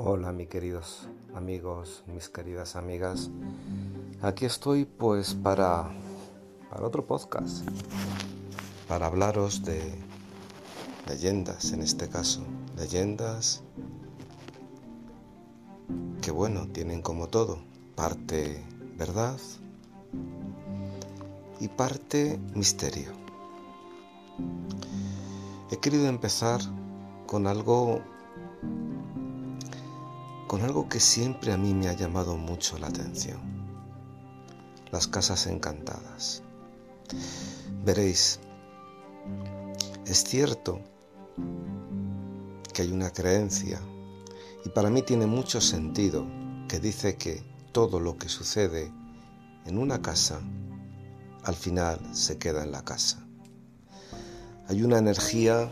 Hola 0.00 0.30
mis 0.30 0.46
queridos 0.46 1.08
amigos, 1.34 2.04
mis 2.06 2.28
queridas 2.28 2.76
amigas. 2.76 3.30
Aquí 4.22 4.44
estoy 4.44 4.84
pues 4.84 5.34
para, 5.34 5.90
para 6.70 6.86
otro 6.86 7.04
podcast, 7.04 7.68
para 8.86 9.06
hablaros 9.06 9.64
de 9.64 9.82
leyendas 11.08 11.72
en 11.72 11.82
este 11.82 12.08
caso, 12.08 12.42
leyendas 12.76 13.64
que 16.22 16.30
bueno, 16.30 16.68
tienen 16.68 17.02
como 17.02 17.26
todo, 17.26 17.58
parte 17.96 18.64
verdad 18.96 19.36
y 21.58 21.66
parte 21.66 22.38
misterio. 22.54 23.10
He 25.72 25.78
querido 25.78 26.06
empezar 26.06 26.60
con 27.26 27.48
algo 27.48 28.00
con 30.48 30.62
algo 30.62 30.88
que 30.88 30.98
siempre 30.98 31.52
a 31.52 31.58
mí 31.58 31.74
me 31.74 31.88
ha 31.88 31.92
llamado 31.92 32.38
mucho 32.38 32.78
la 32.78 32.86
atención. 32.86 33.38
Las 34.90 35.06
casas 35.06 35.46
encantadas. 35.46 36.42
Veréis, 37.84 38.40
es 40.06 40.24
cierto 40.24 40.80
que 42.72 42.82
hay 42.82 42.90
una 42.90 43.12
creencia, 43.12 43.78
y 44.64 44.70
para 44.70 44.88
mí 44.88 45.02
tiene 45.02 45.26
mucho 45.26 45.60
sentido, 45.60 46.26
que 46.66 46.80
dice 46.80 47.16
que 47.16 47.44
todo 47.72 48.00
lo 48.00 48.16
que 48.16 48.30
sucede 48.30 48.90
en 49.66 49.76
una 49.76 50.00
casa, 50.00 50.40
al 51.44 51.56
final 51.56 52.00
se 52.14 52.38
queda 52.38 52.64
en 52.64 52.72
la 52.72 52.82
casa. 52.82 53.22
Hay 54.68 54.82
una 54.82 54.96
energía 54.96 55.70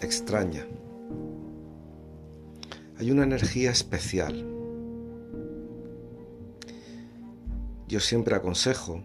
extraña 0.00 0.66
hay 3.00 3.10
una 3.10 3.22
energía 3.22 3.70
especial. 3.70 4.46
Yo 7.88 7.98
siempre 7.98 8.34
aconsejo 8.36 9.02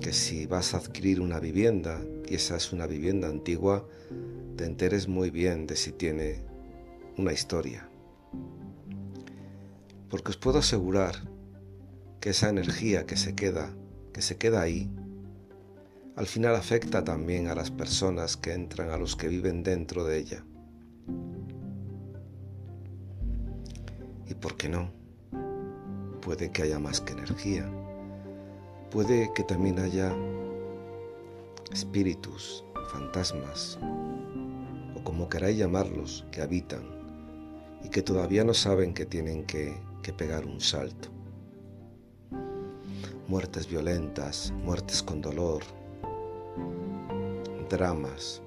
que 0.00 0.12
si 0.12 0.46
vas 0.46 0.74
a 0.74 0.76
adquirir 0.76 1.20
una 1.20 1.40
vivienda 1.40 2.00
y 2.28 2.36
esa 2.36 2.54
es 2.54 2.72
una 2.72 2.86
vivienda 2.86 3.26
antigua, 3.26 3.84
te 4.56 4.64
enteres 4.64 5.08
muy 5.08 5.30
bien 5.30 5.66
de 5.66 5.74
si 5.74 5.90
tiene 5.90 6.44
una 7.18 7.32
historia. 7.32 7.88
Porque 10.08 10.30
os 10.30 10.36
puedo 10.36 10.60
asegurar 10.60 11.16
que 12.20 12.30
esa 12.30 12.48
energía 12.48 13.06
que 13.06 13.16
se 13.16 13.34
queda, 13.34 13.74
que 14.12 14.22
se 14.22 14.36
queda 14.36 14.60
ahí, 14.60 14.88
al 16.14 16.28
final 16.28 16.54
afecta 16.54 17.02
también 17.02 17.48
a 17.48 17.56
las 17.56 17.72
personas 17.72 18.36
que 18.36 18.52
entran, 18.52 18.90
a 18.90 18.98
los 18.98 19.16
que 19.16 19.26
viven 19.26 19.64
dentro 19.64 20.04
de 20.04 20.18
ella. 20.18 20.44
¿Y 24.28 24.34
por 24.34 24.56
qué 24.56 24.68
no? 24.68 24.90
Puede 26.20 26.50
que 26.50 26.62
haya 26.62 26.78
más 26.78 27.00
que 27.00 27.12
energía. 27.12 27.70
Puede 28.90 29.32
que 29.34 29.44
también 29.44 29.78
haya 29.78 30.14
espíritus, 31.72 32.64
fantasmas, 32.92 33.78
o 34.96 35.04
como 35.04 35.28
queráis 35.28 35.58
llamarlos, 35.58 36.26
que 36.32 36.42
habitan 36.42 36.84
y 37.84 37.88
que 37.88 38.02
todavía 38.02 38.42
no 38.44 38.54
saben 38.54 38.94
que 38.94 39.06
tienen 39.06 39.44
que, 39.44 39.76
que 40.02 40.12
pegar 40.12 40.44
un 40.46 40.60
salto. 40.60 41.08
Muertes 43.28 43.68
violentas, 43.68 44.52
muertes 44.64 45.02
con 45.02 45.20
dolor, 45.20 45.62
dramas, 47.68 48.40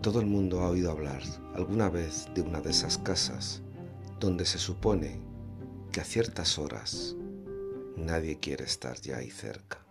Todo 0.00 0.20
el 0.20 0.26
mundo 0.26 0.60
ha 0.60 0.70
oído 0.70 0.92
hablar 0.92 1.20
alguna 1.58 1.90
vez 1.90 2.28
de 2.36 2.40
una 2.40 2.60
de 2.60 2.70
esas 2.70 2.98
casas 2.98 3.62
donde 4.20 4.44
se 4.44 4.58
supone 4.58 5.20
que 5.90 6.00
a 6.00 6.04
ciertas 6.04 6.56
horas 6.56 7.16
nadie 7.96 8.38
quiere 8.38 8.62
estar 8.64 9.00
ya 9.00 9.16
ahí 9.16 9.28
cerca. 9.28 9.84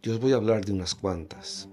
Yo 0.00 0.12
os 0.12 0.20
voy 0.20 0.34
a 0.34 0.36
hablar 0.36 0.64
de 0.64 0.72
unas 0.72 0.94
cuantas, 0.94 1.68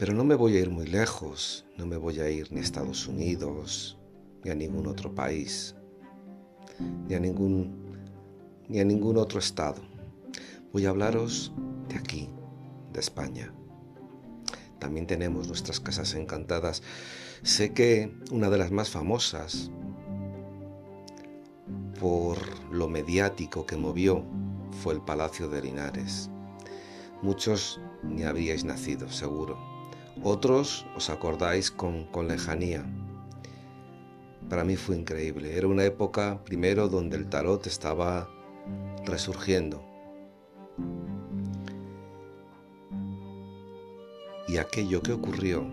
pero 0.00 0.12
no 0.14 0.24
me 0.24 0.34
voy 0.34 0.56
a 0.56 0.60
ir 0.60 0.68
muy 0.68 0.88
lejos, 0.88 1.64
no 1.76 1.86
me 1.86 1.96
voy 1.96 2.18
a 2.18 2.28
ir 2.28 2.50
ni 2.50 2.58
a 2.58 2.62
Estados 2.64 3.06
Unidos, 3.06 3.96
ni 4.42 4.50
a 4.50 4.56
ningún 4.56 4.88
otro 4.88 5.14
país, 5.14 5.76
ni 7.06 7.14
a 7.14 7.20
ningún, 7.20 7.84
ni 8.66 8.80
a 8.80 8.84
ningún 8.84 9.16
otro 9.16 9.38
estado. 9.38 9.80
Voy 10.72 10.86
a 10.86 10.90
hablaros 10.90 11.52
de 11.88 11.94
aquí, 11.94 12.28
de 12.92 12.98
España. 12.98 13.54
También 14.78 15.06
tenemos 15.06 15.48
nuestras 15.48 15.80
casas 15.80 16.14
encantadas. 16.14 16.82
Sé 17.42 17.72
que 17.72 18.12
una 18.30 18.50
de 18.50 18.58
las 18.58 18.70
más 18.70 18.90
famosas 18.90 19.70
por 21.98 22.38
lo 22.70 22.88
mediático 22.88 23.66
que 23.66 23.76
movió 23.76 24.24
fue 24.82 24.94
el 24.94 25.00
Palacio 25.00 25.48
de 25.48 25.62
Linares. 25.62 26.30
Muchos 27.22 27.80
ni 28.02 28.22
habríais 28.22 28.64
nacido, 28.64 29.10
seguro. 29.10 29.58
Otros 30.22 30.86
os 30.96 31.10
acordáis 31.10 31.70
con, 31.70 32.08
lejanía. 32.26 32.84
Para 34.48 34.64
mí 34.64 34.76
fue 34.76 34.96
increíble. 34.96 35.56
Era 35.56 35.66
una 35.66 35.84
época, 35.84 36.42
primero, 36.44 36.88
donde 36.88 37.16
el 37.16 37.28
tarot 37.28 37.66
estaba 37.66 38.28
resurgiendo. 39.04 39.84
Y 44.48 44.56
aquello 44.56 45.02
que 45.02 45.12
ocurrió 45.12 45.64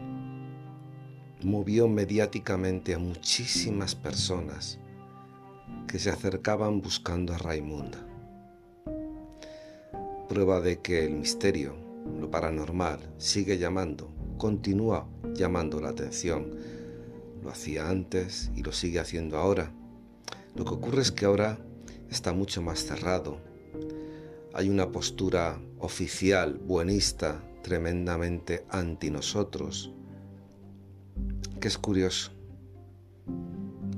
movió 1.43 1.87
mediáticamente 1.87 2.93
a 2.93 2.99
muchísimas 2.99 3.95
personas 3.95 4.79
que 5.87 5.99
se 5.99 6.09
acercaban 6.09 6.81
buscando 6.81 7.33
a 7.33 7.37
Raimunda. 7.37 7.99
Prueba 10.27 10.59
de 10.59 10.79
que 10.79 11.05
el 11.05 11.13
misterio, 11.13 11.75
lo 12.19 12.29
paranormal, 12.29 12.99
sigue 13.17 13.57
llamando, 13.57 14.11
continúa 14.37 15.07
llamando 15.33 15.79
la 15.79 15.89
atención. 15.89 16.51
Lo 17.43 17.51
hacía 17.51 17.89
antes 17.89 18.51
y 18.55 18.63
lo 18.63 18.71
sigue 18.71 18.99
haciendo 18.99 19.37
ahora. 19.37 19.71
Lo 20.55 20.65
que 20.65 20.73
ocurre 20.73 21.01
es 21.01 21.11
que 21.11 21.25
ahora 21.25 21.59
está 22.09 22.33
mucho 22.33 22.61
más 22.61 22.83
cerrado. 22.83 23.37
Hay 24.53 24.69
una 24.69 24.91
postura 24.91 25.59
oficial, 25.79 26.55
buenista, 26.55 27.41
tremendamente 27.65 28.63
anti 28.69 29.09
nosotros, 29.09 29.91
que 31.59 31.67
es 31.67 31.79
curioso, 31.79 32.31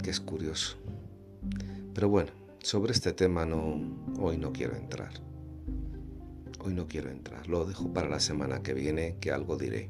que 0.02 0.10
es 0.10 0.22
curioso. 0.22 0.78
Pero 1.94 2.08
bueno, 2.08 2.32
sobre 2.60 2.94
este 2.94 3.12
tema 3.12 3.46
no, 3.46 3.78
hoy 4.22 4.38
no 4.38 4.54
quiero 4.54 4.78
entrar. 4.78 5.12
Hoy 6.64 6.74
no 6.76 6.88
quiero 6.88 7.10
entrar, 7.10 7.50
lo 7.50 7.66
dejo 7.66 7.92
para 7.92 8.08
la 8.08 8.22
semana 8.22 8.64
que 8.64 8.74
viene, 8.74 9.18
que 9.20 9.34
algo 9.34 9.58
diré. 9.58 9.90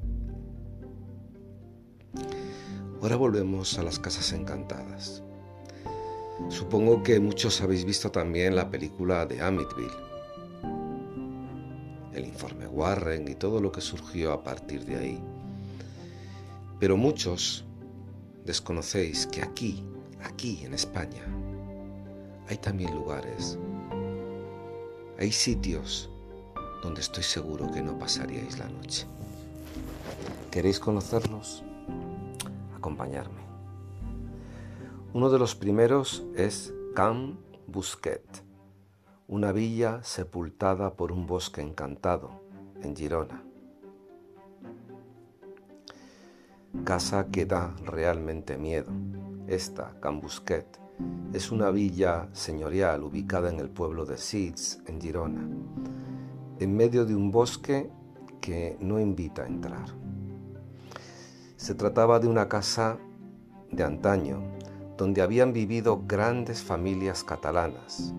Ahora 3.00 3.16
volvemos 3.16 3.78
a 3.78 3.84
las 3.84 4.00
casas 4.00 4.34
encantadas. 4.34 5.22
Supongo 6.50 7.04
que 7.04 7.20
muchos 7.20 7.62
habéis 7.62 7.86
visto 7.86 8.10
también 8.10 8.56
la 8.56 8.72
película 8.72 9.28
de 9.28 9.40
Amityville 9.40 10.07
el 12.18 12.26
informe 12.26 12.68
Warren 12.68 13.28
y 13.28 13.36
todo 13.36 13.62
lo 13.62 13.72
que 13.72 13.82
surgió 13.82 14.34
a 14.34 14.44
partir 14.44 14.86
de 14.86 14.98
ahí. 14.98 15.24
Pero 16.80 16.98
muchos 16.98 17.66
desconocéis 18.46 19.28
que 19.28 19.42
aquí, 19.42 19.84
aquí 20.24 20.64
en 20.64 20.74
España, 20.74 21.24
hay 22.50 22.58
también 22.58 22.94
lugares, 22.94 23.58
hay 25.20 25.32
sitios 25.32 26.10
donde 26.82 27.02
estoy 27.02 27.24
seguro 27.24 27.72
que 27.72 27.82
no 27.82 27.98
pasaríais 27.98 28.60
la 28.60 28.68
noche. 28.68 29.06
¿Queréis 30.52 30.80
conocerlos? 30.80 31.64
Acompañarme. 32.76 33.42
Uno 35.14 35.30
de 35.30 35.40
los 35.40 35.56
primeros 35.56 36.24
es 36.36 36.74
Can 36.94 37.40
Busquet 37.68 38.47
una 39.30 39.52
villa 39.52 40.02
sepultada 40.04 40.94
por 40.94 41.12
un 41.12 41.28
bosque 41.28 41.60
encantado 41.60 42.30
en 42.82 42.96
Girona. 42.96 43.44
Casa 46.86 47.28
que 47.30 47.46
da 47.46 47.76
realmente 47.84 48.58
miedo. 48.58 48.90
Esta, 49.48 50.00
Cambusquet, 50.00 50.80
es 51.34 51.52
una 51.52 51.72
villa 51.72 52.30
señorial 52.32 53.04
ubicada 53.04 53.50
en 53.50 53.60
el 53.60 53.70
pueblo 53.70 54.06
de 54.06 54.18
Sits, 54.18 54.82
en 54.88 55.02
Girona, 55.02 55.46
en 56.60 56.78
medio 56.78 57.06
de 57.06 57.14
un 57.14 57.30
bosque 57.30 57.90
que 58.40 58.78
no 58.80 58.98
invita 58.98 59.44
a 59.44 59.48
entrar. 59.48 59.90
Se 61.58 61.76
trataba 61.76 62.20
de 62.20 62.30
una 62.30 62.48
casa 62.48 62.98
de 63.72 63.84
antaño, 63.84 64.42
donde 64.96 65.22
habían 65.22 65.52
vivido 65.52 66.04
grandes 66.08 66.64
familias 66.64 67.26
catalanas, 67.26 68.14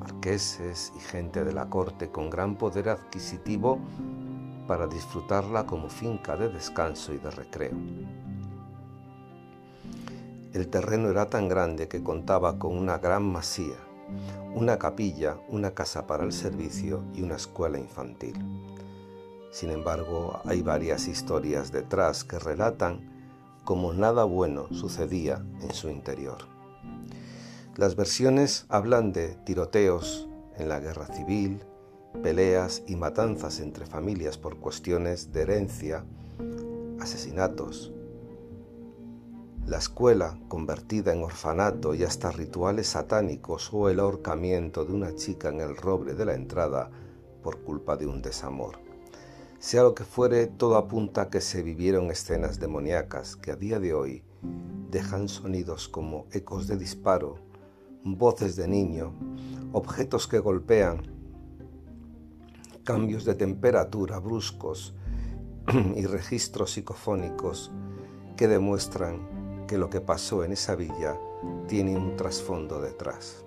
marqueses 0.00 0.92
y 0.96 1.00
gente 1.00 1.44
de 1.44 1.52
la 1.52 1.68
corte 1.68 2.10
con 2.10 2.30
gran 2.30 2.56
poder 2.56 2.88
adquisitivo 2.88 3.78
para 4.66 4.86
disfrutarla 4.86 5.66
como 5.66 5.88
finca 5.88 6.36
de 6.36 6.48
descanso 6.48 7.12
y 7.12 7.18
de 7.18 7.30
recreo. 7.30 7.76
El 10.52 10.68
terreno 10.68 11.10
era 11.10 11.26
tan 11.26 11.48
grande 11.48 11.86
que 11.86 12.02
contaba 12.02 12.58
con 12.58 12.76
una 12.76 12.98
gran 12.98 13.22
masía, 13.22 13.76
una 14.54 14.78
capilla, 14.78 15.36
una 15.48 15.72
casa 15.72 16.06
para 16.06 16.24
el 16.24 16.32
servicio 16.32 17.04
y 17.14 17.22
una 17.22 17.36
escuela 17.36 17.78
infantil. 17.78 18.34
Sin 19.52 19.70
embargo, 19.70 20.40
hay 20.44 20.62
varias 20.62 21.08
historias 21.08 21.70
detrás 21.70 22.24
que 22.24 22.38
relatan 22.38 23.10
cómo 23.64 23.92
nada 23.92 24.24
bueno 24.24 24.66
sucedía 24.72 25.44
en 25.60 25.72
su 25.72 25.88
interior. 25.88 26.59
Las 27.80 27.96
versiones 27.96 28.66
hablan 28.68 29.10
de 29.14 29.36
tiroteos 29.46 30.28
en 30.58 30.68
la 30.68 30.80
guerra 30.80 31.06
civil, 31.06 31.64
peleas 32.22 32.82
y 32.86 32.94
matanzas 32.94 33.58
entre 33.58 33.86
familias 33.86 34.36
por 34.36 34.58
cuestiones 34.58 35.32
de 35.32 35.40
herencia, 35.40 36.04
asesinatos, 37.00 37.90
la 39.66 39.78
escuela 39.78 40.38
convertida 40.48 41.14
en 41.14 41.22
orfanato 41.22 41.94
y 41.94 42.04
hasta 42.04 42.30
rituales 42.30 42.86
satánicos 42.88 43.70
o 43.72 43.88
el 43.88 44.00
ahorcamiento 44.00 44.84
de 44.84 44.92
una 44.92 45.14
chica 45.14 45.48
en 45.48 45.62
el 45.62 45.74
roble 45.74 46.12
de 46.12 46.26
la 46.26 46.34
entrada 46.34 46.90
por 47.42 47.62
culpa 47.62 47.96
de 47.96 48.06
un 48.06 48.20
desamor. 48.20 48.78
Sea 49.58 49.84
lo 49.84 49.94
que 49.94 50.04
fuere, 50.04 50.48
todo 50.48 50.76
apunta 50.76 51.22
a 51.22 51.30
que 51.30 51.40
se 51.40 51.62
vivieron 51.62 52.10
escenas 52.10 52.60
demoníacas 52.60 53.36
que 53.36 53.52
a 53.52 53.56
día 53.56 53.80
de 53.80 53.94
hoy 53.94 54.22
dejan 54.90 55.30
sonidos 55.30 55.88
como 55.88 56.26
ecos 56.30 56.66
de 56.66 56.76
disparo, 56.76 57.48
voces 58.04 58.56
de 58.56 58.68
niño, 58.68 59.12
objetos 59.72 60.26
que 60.26 60.38
golpean, 60.38 61.02
cambios 62.84 63.24
de 63.24 63.34
temperatura 63.34 64.18
bruscos 64.18 64.94
y 65.96 66.06
registros 66.06 66.72
psicofónicos 66.72 67.70
que 68.36 68.48
demuestran 68.48 69.66
que 69.66 69.78
lo 69.78 69.90
que 69.90 70.00
pasó 70.00 70.44
en 70.44 70.52
esa 70.52 70.74
villa 70.74 71.16
tiene 71.68 71.96
un 71.96 72.16
trasfondo 72.16 72.80
detrás. 72.80 73.44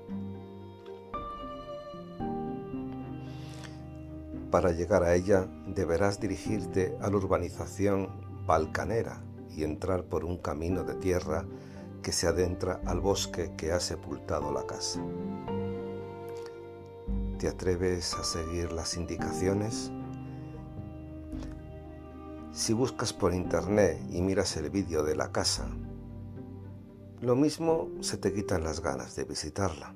Para 4.51 4.71
llegar 4.71 5.03
a 5.03 5.15
ella 5.15 5.47
deberás 5.67 6.19
dirigirte 6.19 6.95
a 7.01 7.09
la 7.09 7.17
urbanización 7.17 8.07
balcanera 8.45 9.23
y 9.49 9.63
entrar 9.63 10.03
por 10.03 10.25
un 10.25 10.37
camino 10.37 10.83
de 10.83 10.93
tierra 10.95 11.45
que 12.03 12.11
se 12.11 12.27
adentra 12.27 12.81
al 12.85 12.99
bosque 12.99 13.53
que 13.57 13.71
ha 13.71 13.79
sepultado 13.79 14.51
la 14.51 14.67
casa. 14.67 14.99
¿Te 17.39 17.47
atreves 17.47 18.13
a 18.13 18.23
seguir 18.23 18.71
las 18.71 18.95
indicaciones? 18.95 19.91
Si 22.51 22.73
buscas 22.73 23.11
por 23.13 23.33
internet 23.33 23.99
y 24.11 24.21
miras 24.21 24.55
el 24.57 24.69
vídeo 24.69 25.03
de 25.03 25.15
la 25.15 25.31
casa, 25.31 25.67
lo 27.21 27.35
mismo 27.35 27.89
se 28.01 28.17
te 28.17 28.31
quitan 28.33 28.63
las 28.63 28.81
ganas 28.81 29.15
de 29.15 29.23
visitarla. 29.23 29.95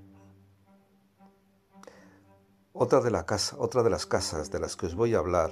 Otra 2.73 3.01
de, 3.01 3.11
la 3.11 3.25
casa, 3.25 3.57
otra 3.59 3.83
de 3.83 3.89
las 3.89 4.05
casas 4.05 4.49
de 4.49 4.59
las 4.59 4.75
que 4.75 4.85
os 4.85 4.95
voy 4.95 5.13
a 5.13 5.19
hablar 5.19 5.51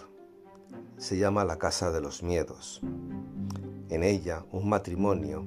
se 0.98 1.18
llama 1.18 1.44
la 1.44 1.58
Casa 1.58 1.92
de 1.92 2.00
los 2.00 2.24
Miedos. 2.24 2.82
En 3.90 4.04
ella, 4.04 4.46
un 4.52 4.70
matrimonio 4.70 5.46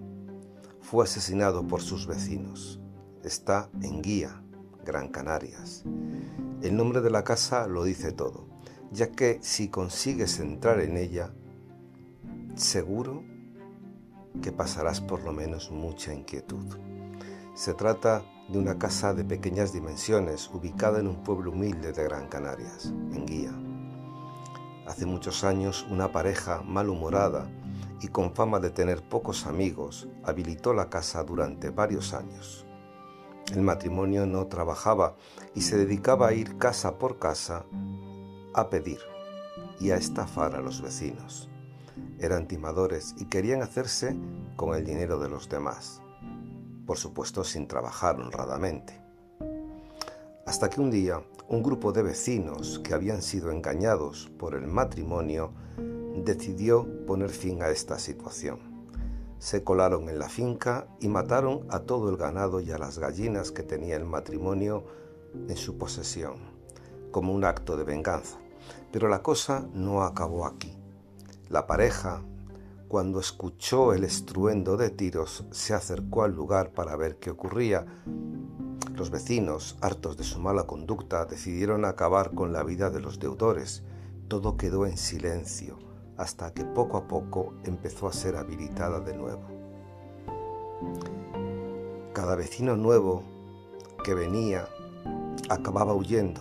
fue 0.91 1.05
asesinado 1.05 1.67
por 1.67 1.83
sus 1.83 2.07
vecinos. 2.07 2.81
Está 3.23 3.69
en 3.83 4.01
Guía, 4.01 4.43
Gran 4.87 5.09
Canarias. 5.09 5.85
El 6.63 6.79
nombre 6.79 7.03
de 7.03 7.11
la 7.11 7.25
casa 7.25 7.67
lo 7.67 7.85
dice 7.85 8.11
todo, 8.11 8.49
ya 8.91 9.11
que 9.11 9.39
si 9.43 9.69
consigues 9.69 10.41
entrar 10.41 10.81
en 10.81 10.97
ella, 10.97 11.35
seguro 12.55 13.23
que 14.41 14.51
pasarás 14.51 15.03
por 15.03 15.23
lo 15.25 15.33
menos 15.35 15.71
mucha 15.71 16.15
inquietud. 16.15 16.79
Se 17.55 17.75
trata 17.75 18.23
de 18.49 18.59
una 18.59 18.79
casa 18.79 19.13
de 19.13 19.25
pequeñas 19.25 19.75
dimensiones 19.75 20.49
ubicada 20.55 21.01
en 21.01 21.09
un 21.09 21.23
pueblo 21.23 21.51
humilde 21.51 21.93
de 21.93 22.05
Gran 22.05 22.29
Canarias, 22.29 22.87
en 23.13 23.27
Guía. 23.27 23.53
Hace 24.87 25.05
muchos 25.05 25.45
años 25.45 25.87
una 25.91 26.13
pareja 26.13 26.63
malhumorada 26.63 27.47
y 28.01 28.09
con 28.09 28.35
fama 28.35 28.61
de 28.61 28.71
tener 28.71 29.03
pocos 29.03 29.47
amigos 29.47 30.09
habilitó 30.25 30.73
la 30.75 30.89
casa 30.89 31.23
durante 31.25 31.71
varios 31.71 32.15
años. 32.15 32.67
El 33.53 33.63
matrimonio 33.63 34.27
no 34.27 34.47
trabajaba 34.47 35.17
y 35.55 35.63
se 35.63 35.77
dedicaba 35.77 36.29
a 36.29 36.33
ir 36.33 36.59
casa 36.59 36.99
por 36.99 37.19
casa 37.19 37.65
a 38.55 38.71
pedir 38.71 39.01
y 39.81 39.91
a 39.91 39.97
estafar 39.97 40.55
a 40.55 40.61
los 40.61 40.83
vecinos 40.83 41.49
eran 42.19 42.49
timadores 42.49 43.15
y 43.19 43.27
querían 43.27 43.63
hacerse 43.63 44.17
con 44.57 44.75
el 44.75 44.85
dinero 44.85 45.19
de 45.19 45.29
los 45.29 45.49
demás, 45.49 46.03
por 46.87 46.99
supuesto 46.99 47.45
sin 47.45 47.69
trabajar 47.69 48.21
honradamente. 48.21 49.01
Hasta 50.47 50.69
que 50.69 50.81
un 50.81 50.91
día 50.91 51.23
un 51.49 51.63
grupo 51.63 51.93
de 51.93 52.03
vecinos 52.03 52.81
que 52.81 52.95
habían 52.95 53.23
sido 53.23 53.51
engañados 53.51 54.31
por 54.39 54.55
el 54.55 54.67
matrimonio 54.67 55.53
decidió 56.25 56.87
poner 57.07 57.31
fin 57.31 57.63
a 57.63 57.69
esta 57.69 57.99
situación. 57.99 58.59
Se 59.39 59.63
colaron 59.63 60.09
en 60.09 60.19
la 60.19 60.29
finca 60.29 60.89
y 61.01 61.09
mataron 61.09 61.65
a 61.71 61.81
todo 61.81 62.11
el 62.11 62.17
ganado 62.17 62.61
y 62.61 62.73
a 62.73 62.79
las 62.79 62.99
gallinas 62.99 63.53
que 63.53 63.63
tenía 63.63 63.97
el 63.97 64.05
matrimonio 64.05 64.85
en 65.49 65.57
su 65.57 65.79
posesión, 65.79 66.37
como 67.13 67.33
un 67.33 67.45
acto 67.45 67.77
de 67.77 67.85
venganza. 67.85 68.39
Pero 68.91 69.09
la 69.09 69.23
cosa 69.23 69.69
no 69.73 70.03
acabó 70.03 70.45
aquí. 70.45 70.77
La 71.49 71.67
pareja, 71.67 72.23
cuando 72.89 73.21
escuchó 73.21 73.93
el 73.93 74.03
estruendo 74.03 74.77
de 74.77 74.91
tiros, 74.91 75.45
se 75.53 75.73
acercó 75.73 76.25
al 76.25 76.35
lugar 76.35 76.73
para 76.73 76.97
ver 76.97 77.19
qué 77.19 77.31
ocurría. 77.31 77.87
Los 78.97 79.11
vecinos, 79.11 79.77
hartos 79.81 80.17
de 80.17 80.25
su 80.25 80.41
mala 80.41 80.65
conducta, 80.65 81.25
decidieron 81.27 81.85
acabar 81.85 82.35
con 82.35 82.53
la 82.53 82.65
vida 82.65 82.91
de 82.91 83.01
los 83.01 83.21
deudores. 83.21 83.85
Todo 84.27 84.57
quedó 84.57 84.85
en 84.85 84.97
silencio 84.97 85.88
hasta 86.19 86.53
que 86.53 86.65
poco 86.65 86.97
a 86.97 87.07
poco 87.07 87.55
empezó 87.65 88.09
a 88.09 88.13
ser 88.13 88.37
habilitada 88.37 89.01
de 89.01 89.17
nuevo. 89.17 89.43
Cada 92.13 92.35
vecino 92.35 92.77
nuevo 92.77 93.23
que 94.05 94.15
venía 94.15 94.69
acababa 95.49 95.95
huyendo. 95.95 96.41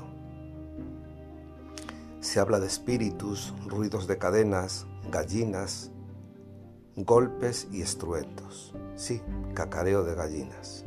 Se 2.20 2.40
habla 2.40 2.60
de 2.60 2.68
espíritus, 2.68 3.54
ruidos 3.68 4.08
de 4.08 4.18
cadenas, 4.18 4.88
gallinas, 5.12 5.92
golpes 6.96 7.68
y 7.72 7.84
estruendos. 7.84 8.74
Sí, 8.96 9.22
cacareo 9.54 10.04
de 10.04 10.16
gallinas. 10.16 10.84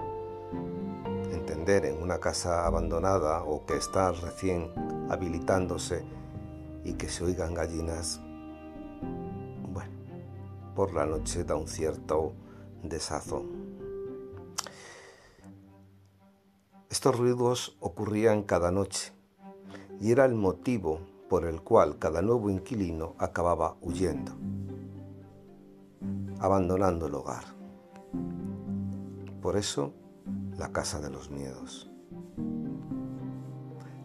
Entender 1.32 1.86
en 1.86 2.02
una 2.02 2.18
casa 2.18 2.66
abandonada 2.66 3.44
o 3.44 3.64
que 3.64 3.76
está 3.76 4.10
recién 4.10 4.72
habilitándose 5.08 6.04
y 6.84 6.94
que 6.94 7.08
se 7.08 7.24
oigan 7.24 7.54
gallinas, 7.54 8.20
por 10.80 10.94
la 10.94 11.04
noche 11.04 11.44
da 11.44 11.56
un 11.56 11.68
cierto 11.68 12.32
desazón. 12.82 13.50
Estos 16.88 17.18
ruidos 17.18 17.76
ocurrían 17.80 18.44
cada 18.44 18.70
noche 18.70 19.12
y 20.00 20.10
era 20.10 20.24
el 20.24 20.34
motivo 20.34 21.00
por 21.28 21.44
el 21.44 21.60
cual 21.60 21.98
cada 21.98 22.22
nuevo 22.22 22.48
inquilino 22.48 23.14
acababa 23.18 23.76
huyendo, 23.82 24.32
abandonando 26.38 27.08
el 27.08 27.14
hogar. 27.14 27.44
Por 29.42 29.58
eso, 29.58 29.92
la 30.56 30.72
casa 30.72 30.98
de 31.02 31.10
los 31.10 31.30
miedos. 31.30 31.90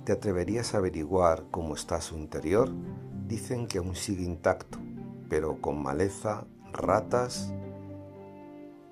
¿Te 0.04 0.12
atreverías 0.12 0.76
a 0.76 0.80
averiguar 0.80 1.46
cómo 1.52 1.74
está 1.74 2.02
su 2.02 2.18
interior? 2.18 2.70
Dicen 3.30 3.66
que 3.66 3.78
aún 3.78 3.96
sigue 3.96 4.26
intacto, 4.26 4.78
pero 5.30 5.62
con 5.62 5.82
maleza, 5.82 6.46
ratas 6.76 7.52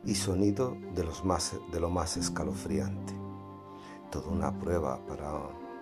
y 0.05 0.15
sonido 0.15 0.75
de, 0.93 1.03
los 1.03 1.23
más, 1.23 1.55
de 1.71 1.79
lo 1.79 1.89
más 1.89 2.17
escalofriante. 2.17 3.13
Toda 4.11 4.29
una 4.29 4.59
prueba 4.59 4.99
para, 5.07 5.31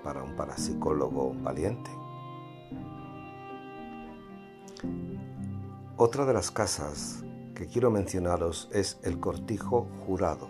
para 0.03 0.23
un 0.23 0.35
parapsicólogo 0.35 1.33
valiente. 1.41 1.89
Otra 5.97 6.25
de 6.25 6.33
las 6.33 6.49
casas 6.49 7.23
que 7.55 7.67
quiero 7.67 7.91
mencionaros 7.91 8.69
es 8.71 8.99
el 9.03 9.19
Cortijo 9.19 9.87
Jurado, 10.05 10.49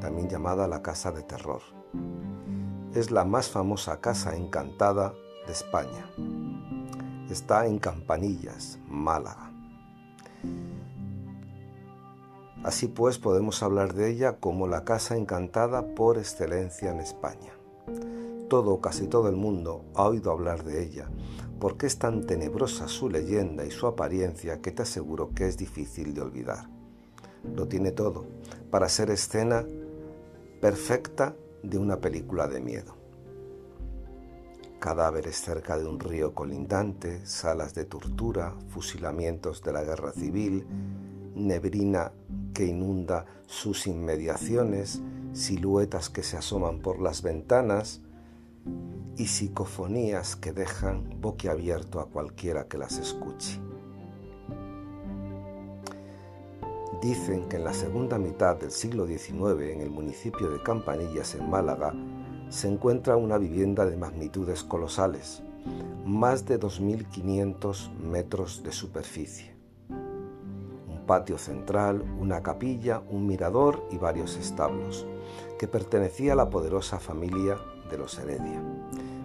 también 0.00 0.28
llamada 0.28 0.68
la 0.68 0.82
Casa 0.82 1.10
de 1.10 1.22
Terror. 1.22 1.62
Es 2.94 3.10
la 3.10 3.24
más 3.24 3.48
famosa 3.48 4.00
casa 4.00 4.36
encantada 4.36 5.14
de 5.46 5.52
España. 5.52 6.06
Está 7.28 7.66
en 7.66 7.78
Campanillas, 7.78 8.78
Málaga. 8.86 9.51
Así 12.64 12.86
pues 12.86 13.18
podemos 13.18 13.62
hablar 13.64 13.92
de 13.94 14.08
ella 14.08 14.36
como 14.36 14.68
la 14.68 14.84
casa 14.84 15.16
encantada 15.16 15.94
por 15.94 16.16
excelencia 16.16 16.92
en 16.92 17.00
España. 17.00 17.52
todo, 18.48 18.80
casi 18.82 19.06
todo 19.06 19.28
el 19.30 19.36
mundo 19.36 19.86
ha 19.94 20.04
oído 20.04 20.30
hablar 20.30 20.62
de 20.62 20.84
ella, 20.84 21.08
porque 21.58 21.86
es 21.86 21.98
tan 21.98 22.26
tenebrosa 22.26 22.86
su 22.86 23.08
leyenda 23.08 23.64
y 23.64 23.70
su 23.70 23.86
apariencia 23.86 24.60
que 24.60 24.72
te 24.72 24.82
aseguro 24.82 25.30
que 25.34 25.48
es 25.48 25.56
difícil 25.56 26.12
de 26.12 26.20
olvidar. 26.20 26.68
Lo 27.56 27.66
tiene 27.66 27.92
todo 27.92 28.26
para 28.70 28.90
ser 28.90 29.10
escena 29.10 29.64
perfecta 30.60 31.34
de 31.62 31.78
una 31.78 31.96
película 31.96 32.46
de 32.46 32.60
miedo. 32.60 32.94
Cadáveres 34.78 35.40
cerca 35.40 35.78
de 35.78 35.86
un 35.86 35.98
río 35.98 36.34
colindante, 36.34 37.24
salas 37.24 37.74
de 37.74 37.86
tortura, 37.86 38.54
fusilamientos 38.68 39.62
de 39.62 39.72
la 39.72 39.82
guerra 39.82 40.12
civil, 40.12 40.66
nebrina 41.34 42.12
que 42.52 42.66
inunda 42.66 43.26
sus 43.46 43.86
inmediaciones, 43.86 45.00
siluetas 45.32 46.10
que 46.10 46.22
se 46.22 46.36
asoman 46.36 46.80
por 46.80 47.00
las 47.00 47.22
ventanas 47.22 48.00
y 49.16 49.26
psicofonías 49.26 50.36
que 50.36 50.52
dejan 50.52 51.20
boquiabierto 51.20 52.00
a 52.00 52.06
cualquiera 52.06 52.66
que 52.68 52.78
las 52.78 52.98
escuche. 52.98 53.60
Dicen 57.02 57.48
que 57.48 57.56
en 57.56 57.64
la 57.64 57.74
segunda 57.74 58.16
mitad 58.16 58.56
del 58.56 58.70
siglo 58.70 59.06
XIX, 59.06 59.72
en 59.72 59.80
el 59.80 59.90
municipio 59.90 60.50
de 60.50 60.62
Campanillas, 60.62 61.34
en 61.34 61.50
Málaga, 61.50 61.92
se 62.48 62.68
encuentra 62.68 63.16
una 63.16 63.38
vivienda 63.38 63.86
de 63.86 63.96
magnitudes 63.96 64.62
colosales, 64.62 65.42
más 66.04 66.46
de 66.46 66.60
2.500 66.60 67.92
metros 67.98 68.62
de 68.62 68.72
superficie. 68.72 69.51
Patio 71.06 71.38
central, 71.38 72.02
una 72.18 72.42
capilla, 72.42 73.02
un 73.10 73.26
mirador 73.26 73.86
y 73.90 73.98
varios 73.98 74.36
establos, 74.36 75.06
que 75.58 75.68
pertenecía 75.68 76.32
a 76.32 76.36
la 76.36 76.50
poderosa 76.50 76.98
familia 76.98 77.58
de 77.90 77.98
los 77.98 78.18
Heredia. 78.18 78.62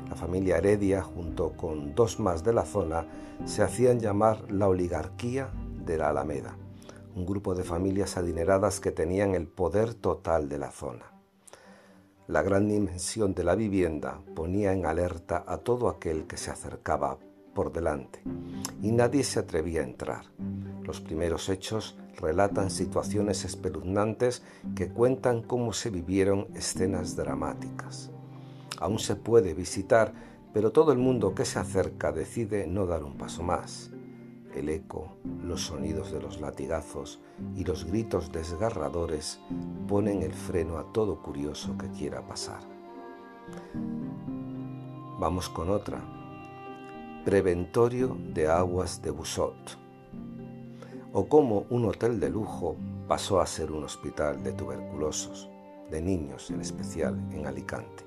La 0.10 0.15
familia 0.15 0.57
Heredia, 0.57 1.01
junto 1.01 1.51
con 1.51 1.96
dos 1.96 2.19
más 2.19 2.43
de 2.43 2.53
la 2.53 2.65
zona, 2.65 3.05
se 3.46 3.63
hacían 3.63 4.00
llamar 4.00 4.51
la 4.51 4.67
oligarquía 4.67 5.50
de 5.86 5.98
la 5.98 6.10
Alameda 6.10 6.55
un 7.17 7.25
grupo 7.25 7.55
de 7.55 7.63
familias 7.63 8.15
adineradas 8.15 8.79
que 8.79 8.91
tenían 8.91 9.34
el 9.34 9.48
poder 9.48 9.96
total 9.96 10.50
de 10.50 10.60
la 10.60 10.69
zona. 10.69 11.05
La 12.27 12.43
gran 12.43 12.67
dimensión 12.67 13.34
de 13.34 13.43
la 13.43 13.55
vivienda 13.55 14.22
ponía 14.36 14.72
en 14.72 14.86
alerta 14.86 15.43
a 15.48 15.57
todo 15.57 15.89
aquel 15.89 16.27
que 16.27 16.38
se 16.38 16.51
acercaba 16.51 17.17
por 17.57 17.73
delante 17.73 18.21
y 18.83 18.91
nadie 18.91 19.23
se 19.23 19.39
atrevía 19.39 19.81
a 19.81 19.85
entrar. 19.85 20.25
Los 20.83 21.01
primeros 21.01 21.49
hechos 21.49 21.97
relatan 22.21 22.69
situaciones 22.69 23.45
espeluznantes 23.45 24.43
que 24.75 24.89
cuentan 24.89 25.41
cómo 25.41 25.73
se 25.73 25.89
vivieron 25.89 26.49
escenas 26.53 27.15
dramáticas. 27.15 28.11
Aún 28.79 28.99
se 28.99 29.15
puede 29.15 29.55
visitar, 29.55 30.13
pero 30.53 30.71
todo 30.71 30.91
el 30.91 30.99
mundo 30.99 31.33
que 31.33 31.45
se 31.45 31.57
acerca 31.57 32.11
decide 32.11 32.67
no 32.67 32.85
dar 32.85 33.03
un 33.03 33.17
paso 33.17 33.41
más 33.41 33.89
el 34.53 34.69
eco, 34.69 35.17
los 35.43 35.61
sonidos 35.61 36.11
de 36.11 36.19
los 36.19 36.41
latigazos 36.41 37.19
y 37.55 37.63
los 37.63 37.85
gritos 37.85 38.31
desgarradores 38.31 39.39
ponen 39.87 40.23
el 40.23 40.33
freno 40.33 40.77
a 40.77 40.91
todo 40.91 41.21
curioso 41.21 41.77
que 41.77 41.89
quiera 41.89 42.25
pasar. 42.27 42.61
Vamos 45.19 45.49
con 45.49 45.69
otra. 45.69 46.16
Preventorio 47.27 48.15
de 48.34 48.48
aguas 48.48 49.01
de 49.01 49.12
Busot. 49.12 49.77
O 51.12 51.27
cómo 51.27 51.65
un 51.69 51.84
hotel 51.84 52.22
de 52.22 52.29
lujo 52.29 52.77
pasó 53.05 53.41
a 53.41 53.46
ser 53.46 53.74
un 53.74 53.84
hospital 53.84 54.41
de 54.43 54.53
tuberculosos, 54.53 55.50
de 55.91 56.01
niños 56.01 56.50
en 56.51 56.62
especial, 56.62 57.19
en 57.34 57.46
Alicante. 57.46 58.05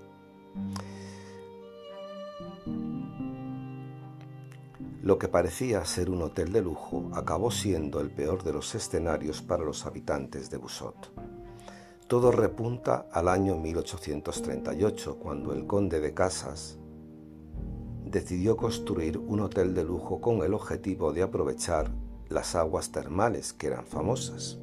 Lo 5.03 5.19
que 5.19 5.29
parecía 5.29 5.85
ser 5.85 6.09
un 6.09 6.23
hotel 6.23 6.51
de 6.51 6.63
lujo 6.63 7.11
acabó 7.13 7.51
siendo 7.51 8.01
el 8.01 8.11
peor 8.11 8.43
de 8.43 8.55
los 8.55 8.75
escenarios 8.75 9.43
para 9.43 9.65
los 9.65 9.85
habitantes 9.85 10.49
de 10.49 10.57
Busot. 10.57 11.13
Todo 12.07 12.33
repunta 12.33 13.07
al 13.13 13.29
año 13.29 13.57
1838, 13.57 15.19
cuando 15.19 15.53
el 15.53 15.67
conde 15.67 16.01
de 16.01 16.15
Casas 16.15 16.80
decidió 18.11 18.57
construir 18.57 19.19
un 19.19 19.41
hotel 19.41 19.75
de 19.75 19.85
lujo 19.85 20.21
con 20.21 20.43
el 20.43 20.55
objetivo 20.55 21.13
de 21.13 21.23
aprovechar 21.23 21.91
las 22.29 22.55
aguas 22.55 22.91
termales 22.93 23.53
que 23.53 23.69
eran 23.69 23.87
famosas. 23.87 24.59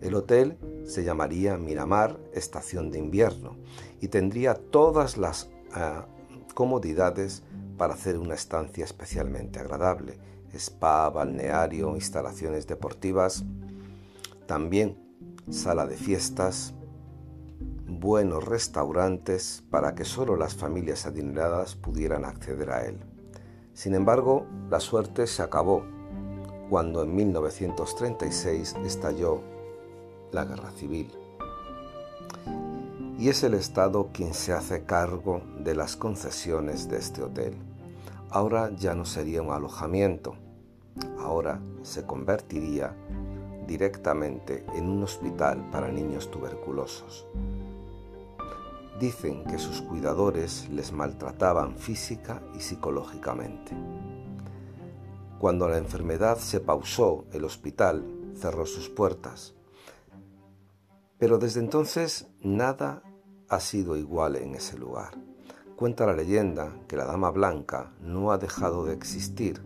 El 0.00 0.14
hotel 0.14 0.58
se 0.84 1.04
llamaría 1.04 1.56
Miramar 1.56 2.18
Estación 2.32 2.90
de 2.90 2.98
Invierno 2.98 3.56
y 4.00 4.08
tendría 4.08 4.54
todas 4.54 5.16
las 5.16 5.50
ah, 5.72 6.06
comodidades 6.54 7.42
para 7.76 7.94
hacer 7.94 8.18
una 8.18 8.34
estancia 8.34 8.84
especialmente 8.84 9.58
agradable. 9.58 10.18
Spa, 10.52 11.10
balneario, 11.10 11.94
instalaciones 11.94 12.66
deportivas, 12.66 13.44
también 14.46 14.96
sala 15.50 15.86
de 15.86 15.96
fiestas, 15.96 16.74
buenos 18.00 18.44
restaurantes 18.44 19.64
para 19.70 19.94
que 19.94 20.04
solo 20.04 20.36
las 20.36 20.54
familias 20.54 21.06
adineradas 21.06 21.74
pudieran 21.74 22.24
acceder 22.24 22.70
a 22.70 22.84
él. 22.84 22.98
Sin 23.72 23.94
embargo, 23.94 24.46
la 24.70 24.80
suerte 24.80 25.26
se 25.26 25.42
acabó 25.42 25.84
cuando 26.70 27.02
en 27.02 27.14
1936 27.14 28.76
estalló 28.84 29.42
la 30.32 30.44
guerra 30.44 30.70
civil. 30.72 31.10
Y 33.18 33.30
es 33.30 33.42
el 33.42 33.54
Estado 33.54 34.10
quien 34.12 34.34
se 34.34 34.52
hace 34.52 34.84
cargo 34.84 35.42
de 35.58 35.74
las 35.74 35.96
concesiones 35.96 36.88
de 36.88 36.98
este 36.98 37.22
hotel 37.22 37.56
ahora 38.30 38.70
ya 38.76 38.94
no 38.94 39.04
sería 39.04 39.42
un 39.42 39.50
alojamiento, 39.50 40.34
ahora 41.18 41.60
se 41.82 42.04
convertiría 42.04 42.94
directamente 43.66 44.64
en 44.74 44.88
un 44.88 45.02
hospital 45.02 45.68
para 45.70 45.88
niños 45.88 46.30
tuberculosos. 46.30 47.26
Dicen 48.98 49.44
que 49.44 49.58
sus 49.58 49.80
cuidadores 49.80 50.68
les 50.70 50.90
maltrataban 50.90 51.76
física 51.76 52.42
y 52.56 52.60
psicológicamente. 52.60 53.76
Cuando 55.38 55.68
la 55.68 55.78
enfermedad 55.78 56.38
se 56.38 56.58
pausó, 56.58 57.24
el 57.32 57.44
hospital 57.44 58.04
cerró 58.34 58.66
sus 58.66 58.88
puertas. 58.88 59.54
Pero 61.16 61.38
desde 61.38 61.60
entonces 61.60 62.26
nada 62.42 63.04
ha 63.48 63.60
sido 63.60 63.96
igual 63.96 64.34
en 64.34 64.56
ese 64.56 64.76
lugar. 64.76 65.12
Cuenta 65.76 66.04
la 66.04 66.12
leyenda 66.12 66.72
que 66.88 66.96
la 66.96 67.04
Dama 67.04 67.30
Blanca 67.30 67.92
no 68.00 68.32
ha 68.32 68.38
dejado 68.38 68.84
de 68.84 68.94
existir. 68.94 69.62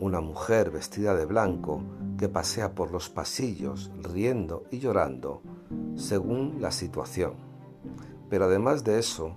Una 0.00 0.20
mujer 0.20 0.72
vestida 0.72 1.14
de 1.14 1.26
blanco 1.26 1.80
que 2.18 2.28
pasea 2.28 2.74
por 2.74 2.90
los 2.90 3.08
pasillos 3.08 3.92
riendo 4.02 4.64
y 4.72 4.80
llorando 4.80 5.42
según 5.94 6.56
la 6.60 6.72
situación. 6.72 7.51
Pero 8.32 8.46
además 8.46 8.82
de 8.82 8.98
eso, 8.98 9.36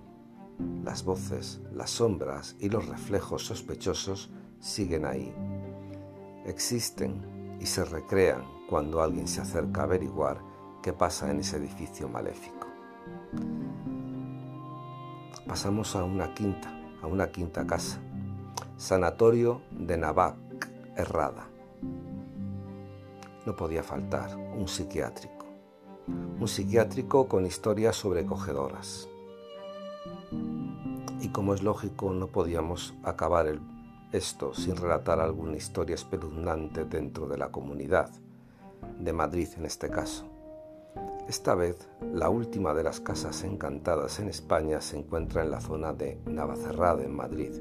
las 0.86 1.04
voces, 1.04 1.60
las 1.74 1.90
sombras 1.90 2.56
y 2.62 2.70
los 2.70 2.88
reflejos 2.88 3.46
sospechosos 3.46 4.32
siguen 4.62 5.06
ahí. 5.06 5.36
Existen 6.46 7.58
y 7.60 7.66
se 7.66 7.84
recrean 7.84 8.46
cuando 8.70 9.02
alguien 9.02 9.28
se 9.28 9.42
acerca 9.42 9.82
a 9.82 9.84
averiguar 9.84 10.40
qué 10.82 10.94
pasa 10.94 11.30
en 11.30 11.42
ese 11.42 11.58
edificio 11.58 12.08
maléfico 12.08 12.68
pasamos 15.48 15.96
a 15.96 16.04
una 16.04 16.34
quinta, 16.34 16.70
a 17.02 17.08
una 17.08 17.32
quinta 17.32 17.66
casa. 17.66 18.00
Sanatorio 18.78 19.62
de 19.72 19.98
Navac, 19.98 20.36
Errada. 20.96 21.48
No 23.46 23.56
podía 23.56 23.84
faltar 23.84 24.36
un 24.36 24.68
psiquiátrico. 24.68 25.35
Un 26.08 26.48
psiquiátrico 26.48 27.28
con 27.28 27.46
historias 27.46 27.96
sobrecogedoras. 27.96 29.10
Y 31.22 31.30
como 31.30 31.54
es 31.56 31.64
lógico, 31.64 32.14
no 32.14 32.28
podíamos 32.28 32.94
acabar 33.04 33.60
esto 34.12 34.54
sin 34.54 34.76
relatar 34.76 35.20
alguna 35.20 35.58
historia 35.58 35.96
espeluznante 35.96 36.86
dentro 36.86 37.28
de 37.28 37.38
la 37.38 37.52
comunidad, 37.52 38.12
de 39.00 39.14
Madrid 39.14 39.48
en 39.58 39.66
este 39.66 39.90
caso. 39.90 40.26
Esta 41.28 41.56
vez, 41.56 41.90
la 42.14 42.30
última 42.30 42.76
de 42.76 42.84
las 42.84 43.00
casas 43.00 43.44
encantadas 43.44 44.20
en 44.20 44.30
España 44.30 44.80
se 44.82 45.00
encuentra 45.00 45.42
en 45.44 45.50
la 45.50 45.60
zona 45.60 45.92
de 45.92 46.20
Navacerrada, 46.26 47.04
en 47.04 47.16
Madrid, 47.16 47.52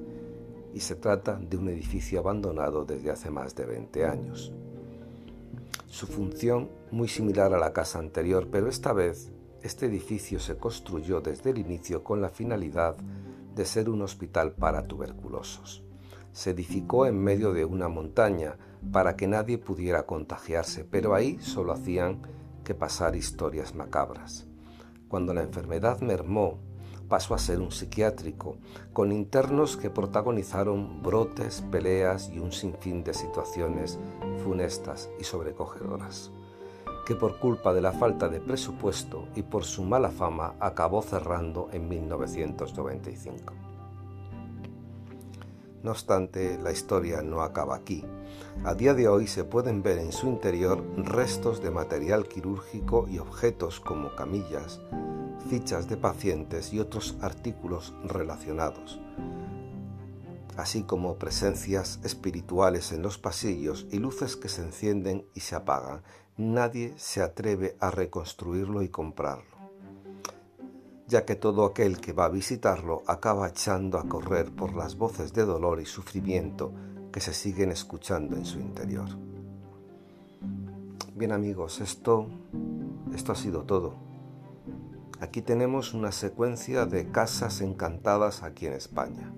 y 0.74 0.80
se 0.80 0.96
trata 0.96 1.36
de 1.36 1.56
un 1.56 1.70
edificio 1.70 2.20
abandonado 2.20 2.84
desde 2.84 3.10
hace 3.10 3.30
más 3.30 3.54
de 3.54 3.64
20 3.64 4.04
años. 4.04 4.52
Su 5.94 6.08
función 6.08 6.70
muy 6.90 7.06
similar 7.06 7.54
a 7.54 7.58
la 7.58 7.72
casa 7.72 8.00
anterior, 8.00 8.48
pero 8.50 8.66
esta 8.68 8.92
vez 8.92 9.30
este 9.62 9.86
edificio 9.86 10.40
se 10.40 10.56
construyó 10.56 11.20
desde 11.20 11.50
el 11.50 11.58
inicio 11.58 12.02
con 12.02 12.20
la 12.20 12.30
finalidad 12.30 12.96
de 13.54 13.64
ser 13.64 13.88
un 13.88 14.02
hospital 14.02 14.54
para 14.54 14.88
tuberculosos. 14.88 15.84
Se 16.32 16.50
edificó 16.50 17.06
en 17.06 17.22
medio 17.22 17.52
de 17.52 17.64
una 17.64 17.86
montaña 17.86 18.58
para 18.90 19.14
que 19.14 19.28
nadie 19.28 19.56
pudiera 19.56 20.04
contagiarse, 20.04 20.84
pero 20.84 21.14
ahí 21.14 21.38
solo 21.38 21.70
hacían 21.72 22.22
que 22.64 22.74
pasar 22.74 23.14
historias 23.14 23.76
macabras. 23.76 24.48
Cuando 25.06 25.32
la 25.32 25.44
enfermedad 25.44 26.00
mermó, 26.00 26.58
pasó 27.08 27.34
a 27.34 27.38
ser 27.38 27.60
un 27.60 27.70
psiquiátrico, 27.70 28.56
con 28.92 29.12
internos 29.12 29.76
que 29.76 29.90
protagonizaron 29.90 31.02
brotes, 31.02 31.62
peleas 31.70 32.30
y 32.30 32.38
un 32.38 32.52
sinfín 32.52 33.04
de 33.04 33.14
situaciones 33.14 33.98
funestas 34.42 35.10
y 35.20 35.24
sobrecogedoras, 35.24 36.30
que 37.06 37.14
por 37.14 37.38
culpa 37.38 37.72
de 37.72 37.82
la 37.82 37.92
falta 37.92 38.28
de 38.28 38.40
presupuesto 38.40 39.28
y 39.34 39.42
por 39.42 39.64
su 39.64 39.82
mala 39.84 40.10
fama 40.10 40.54
acabó 40.60 41.02
cerrando 41.02 41.68
en 41.72 41.88
1995. 41.88 43.52
No 45.84 45.90
obstante, 45.90 46.58
la 46.62 46.72
historia 46.72 47.20
no 47.20 47.42
acaba 47.42 47.76
aquí. 47.76 48.06
A 48.64 48.74
día 48.74 48.94
de 48.94 49.06
hoy 49.06 49.26
se 49.26 49.44
pueden 49.44 49.82
ver 49.82 49.98
en 49.98 50.12
su 50.12 50.26
interior 50.28 50.82
restos 50.96 51.62
de 51.62 51.70
material 51.70 52.26
quirúrgico 52.26 53.06
y 53.06 53.18
objetos 53.18 53.80
como 53.80 54.14
camillas, 54.16 54.80
fichas 55.54 55.88
de 55.88 55.96
pacientes 55.96 56.72
y 56.72 56.80
otros 56.80 57.14
artículos 57.20 57.94
relacionados, 58.02 58.98
así 60.56 60.82
como 60.82 61.14
presencias 61.16 62.00
espirituales 62.02 62.90
en 62.90 63.02
los 63.02 63.18
pasillos 63.18 63.86
y 63.92 64.00
luces 64.00 64.34
que 64.34 64.48
se 64.48 64.62
encienden 64.62 65.24
y 65.32 65.40
se 65.40 65.54
apagan. 65.54 66.02
Nadie 66.36 66.92
se 66.96 67.22
atreve 67.22 67.76
a 67.78 67.92
reconstruirlo 67.92 68.82
y 68.82 68.88
comprarlo 68.88 69.54
ya 71.06 71.24
que 71.24 71.36
todo 71.36 71.66
aquel 71.66 72.00
que 72.00 72.12
va 72.12 72.24
a 72.24 72.30
visitarlo 72.30 73.04
acaba 73.06 73.46
echando 73.46 73.98
a 73.98 74.08
correr 74.08 74.50
por 74.50 74.74
las 74.74 74.96
voces 74.96 75.32
de 75.34 75.44
dolor 75.44 75.80
y 75.80 75.86
sufrimiento 75.86 76.72
que 77.12 77.20
se 77.20 77.32
siguen 77.32 77.70
escuchando 77.70 78.34
en 78.36 78.44
su 78.44 78.58
interior. 78.58 79.06
Bien 81.14 81.30
amigos, 81.30 81.80
esto, 81.80 82.26
esto 83.14 83.32
ha 83.32 83.36
sido 83.36 83.62
todo. 83.62 84.13
Aquí 85.24 85.40
tenemos 85.40 85.94
una 85.94 86.12
secuencia 86.12 86.84
de 86.84 87.10
casas 87.10 87.62
encantadas 87.62 88.42
aquí 88.42 88.66
en 88.66 88.74
España. 88.74 89.32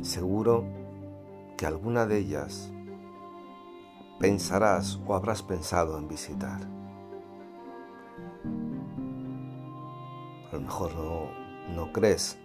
Seguro 0.00 0.64
que 1.58 1.66
alguna 1.66 2.06
de 2.06 2.20
ellas 2.20 2.72
pensarás 4.18 4.98
o 5.06 5.14
habrás 5.14 5.42
pensado 5.42 5.98
en 5.98 6.08
visitar. 6.08 6.62
a 10.50 10.54
lo 10.54 10.60
mejor 10.62 10.92
no, 11.74 11.92
crees, 11.92 12.38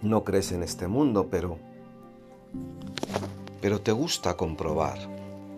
no 0.00 0.24
crees 0.24 0.52
en 0.52 0.62
este 0.62 0.88
mundo, 0.88 1.28
pero, 1.30 1.58
pero 3.60 3.82
te 3.82 3.92
gusta 3.92 4.38
comprobar, 4.38 4.96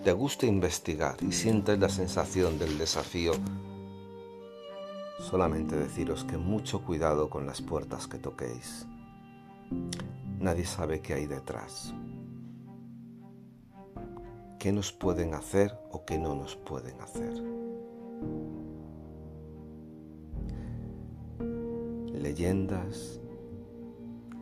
te 0.03 0.11
gusta 0.11 0.47
investigar 0.47 1.15
y 1.21 1.31
sientes 1.31 1.79
la 1.79 1.89
sensación 1.89 2.59
del 2.59 2.79
desafío. 2.79 3.35
Solamente 5.19 5.77
deciros 5.77 6.25
que 6.25 6.37
mucho 6.37 6.85
cuidado 6.85 7.29
con 7.29 7.47
las 7.47 7.61
puertas 7.61 8.07
que 8.07 8.19
toquéis. 8.19 8.87
Nadie 10.39 10.65
sabe 10.65 11.01
qué 11.01 11.15
hay 11.15 11.27
detrás. 11.27 11.95
¿Qué 14.59 14.73
nos 14.73 14.93
pueden 14.93 15.35
hacer 15.35 15.79
o 15.91 16.05
qué 16.05 16.19
no 16.19 16.35
nos 16.35 16.57
pueden 16.57 17.01
hacer? 17.01 17.59
leyendas, 22.19 23.21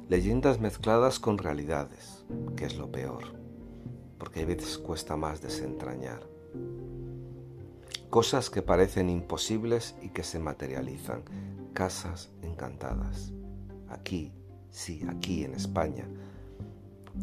leyendas 0.09 0.61
mezcladas 0.61 1.21
con 1.21 1.38
realidades, 1.38 2.25
que 2.56 2.64
es 2.64 2.76
lo 2.76 2.90
peor, 2.90 3.23
porque 4.18 4.42
a 4.42 4.47
veces 4.47 4.78
cuesta 4.78 5.16
más 5.16 5.40
desentrañar. 5.40 6.21
Cosas 8.11 8.51
que 8.51 8.63
parecen 8.63 9.11
imposibles 9.11 9.97
y 10.03 10.11
que 10.11 10.23
se 10.23 10.39
materializan, 10.39 11.23
casas 11.73 12.31
encantadas. 12.43 13.33
Aquí, 13.89 14.33
sí, 14.71 15.05
aquí 15.09 15.45
en 15.45 15.55
España. 15.55 16.09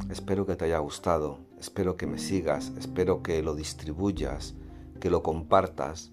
Espero 0.10 0.46
que 0.46 0.56
te 0.56 0.66
haya 0.66 0.80
gustado, 0.80 1.40
espero 1.60 1.98
que 1.98 2.08
me 2.08 2.18
sigas, 2.18 2.72
espero 2.78 3.22
que 3.24 3.42
lo 3.44 3.56
distribuyas, 3.56 4.56
que 5.00 5.10
lo 5.10 5.24
compartas 5.24 6.12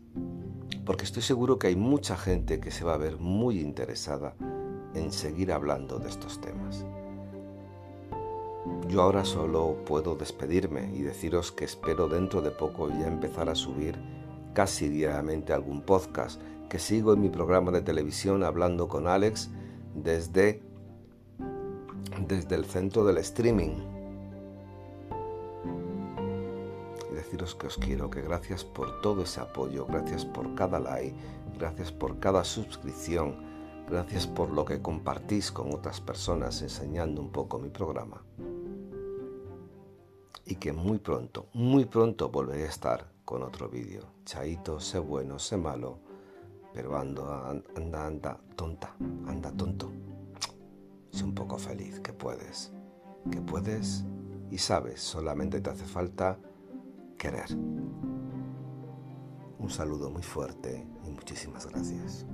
porque 0.85 1.05
estoy 1.05 1.23
seguro 1.23 1.59
que 1.59 1.69
hay 1.69 1.77
mucha 1.77 2.17
gente 2.17 2.59
que 2.59 2.71
se 2.71 2.85
va 2.85 2.95
a 2.95 2.99
ver 2.99 3.19
muy 3.19 3.61
interesada 3.61 4.35
en 4.95 5.13
seguir 5.13 5.53
hablando 5.53 5.99
de 5.99 6.09
estos 6.09 6.41
temas. 6.41 6.85
Yo 8.89 9.03
ahora 9.03 9.25
solo 9.25 9.85
puedo 9.85 10.17
despedirme 10.17 10.91
y 10.95 11.03
deciros 11.03 11.53
que 11.53 11.65
espero 11.65 12.09
dentro 12.09 12.43
de 12.43 12.51
poco 12.51 12.89
ya 12.89 13.07
empezar 13.07 13.49
a 13.49 13.55
subir 13.55 13.99
casi 14.61 14.91
diariamente 14.91 15.55
algún 15.55 15.81
podcast, 15.81 16.39
que 16.69 16.79
sigo 16.79 17.15
en 17.15 17.23
mi 17.23 17.31
programa 17.31 17.71
de 17.71 17.81
televisión 17.81 18.45
hablando 18.45 18.89
con 18.89 19.09
Alex 19.09 19.49
desde, 19.95 20.61
desde 22.29 22.57
el 22.57 22.67
centro 22.67 23.03
del 23.07 23.17
streaming 23.17 23.71
deciros 27.15 27.55
que 27.55 27.69
os 27.69 27.79
quiero, 27.79 28.11
que 28.11 28.21
gracias 28.21 28.63
por 28.63 29.01
todo 29.01 29.23
ese 29.23 29.41
apoyo, 29.41 29.87
gracias 29.87 30.27
por 30.27 30.55
cada 30.55 30.79
like, 30.79 31.17
gracias 31.59 31.91
por 31.91 32.19
cada 32.19 32.45
suscripción, 32.45 33.37
gracias 33.89 34.27
por 34.27 34.51
lo 34.51 34.67
que 34.67 34.83
compartís 34.83 35.51
con 35.51 35.73
otras 35.73 36.03
personas 36.03 36.61
enseñando 36.61 37.23
un 37.23 37.33
poco 37.33 37.59
mi 37.59 37.71
programa. 37.71 38.23
Y 40.45 40.57
que 40.57 40.75
muy 40.75 40.99
pronto, 40.99 41.47
muy 41.55 41.87
pronto 41.87 42.29
volveré 42.29 42.65
a 42.65 42.69
estar 42.69 43.20
con 43.31 43.45
otro 43.45 43.69
vídeo. 43.69 44.03
Chaito, 44.25 44.81
sé 44.81 44.99
bueno, 44.99 45.39
sé 45.39 45.57
malo, 45.57 46.01
pero 46.75 46.99
anda, 46.99 47.49
anda, 47.77 48.07
anda, 48.07 48.41
tonta, 48.57 48.97
anda 49.29 49.53
tonto. 49.53 49.93
Sé 51.13 51.23
un 51.23 51.33
poco 51.33 51.57
feliz, 51.57 52.01
que 52.01 52.13
puedes, 52.13 52.73
que 53.31 53.41
puedes 53.41 54.05
y 54.51 54.59
sabes, 54.59 55.01
solamente 55.01 55.61
te 55.61 55.71
hace 55.71 55.85
falta 55.85 56.41
querer. 57.17 57.55
Un 59.61 59.71
saludo 59.71 60.11
muy 60.11 60.23
fuerte 60.23 60.85
y 61.07 61.11
muchísimas 61.11 61.67
gracias. 61.67 62.27